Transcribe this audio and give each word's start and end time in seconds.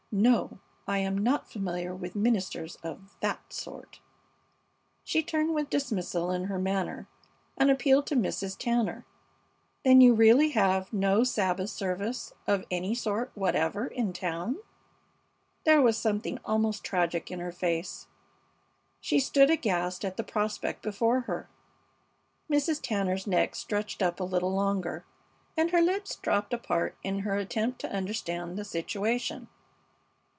"No, 0.13 0.59
I 0.89 0.97
am 0.97 1.17
not 1.17 1.49
familiar 1.49 1.95
with 1.95 2.17
ministers 2.17 2.75
of 2.83 3.15
that 3.21 3.53
sort." 3.53 4.01
She 5.05 5.23
turned 5.23 5.55
with 5.55 5.69
dismissal 5.69 6.31
in 6.31 6.43
her 6.47 6.59
manner 6.59 7.07
and 7.57 7.71
appealed 7.71 8.07
to 8.07 8.17
Mrs. 8.17 8.57
Tanner. 8.57 9.05
"Then 9.85 10.01
you 10.01 10.13
really 10.13 10.49
have 10.49 10.91
no 10.91 11.23
Sabbath 11.23 11.69
service 11.69 12.33
of 12.45 12.65
any 12.69 12.93
sort 12.93 13.31
whatever 13.35 13.87
in 13.87 14.11
town?" 14.11 14.57
There 15.63 15.81
was 15.81 15.97
something 15.97 16.39
almost 16.43 16.83
tragic 16.83 17.31
in 17.31 17.39
her 17.39 17.53
face. 17.53 18.07
She 18.99 19.17
stood 19.17 19.49
aghast 19.49 20.03
at 20.03 20.17
the 20.17 20.25
prospect 20.25 20.81
before 20.83 21.21
her. 21.21 21.47
Mrs. 22.51 22.81
Tanner's 22.83 23.27
neck 23.27 23.55
stretched 23.55 24.01
up 24.01 24.19
a 24.19 24.25
little 24.25 24.53
longer, 24.53 25.05
and 25.55 25.71
her 25.71 25.81
lips 25.81 26.17
dropped 26.17 26.53
apart 26.53 26.97
in 27.01 27.19
her 27.19 27.37
attempt 27.37 27.79
to 27.79 27.93
understand 27.93 28.57
the 28.57 28.65
situation. 28.65 29.47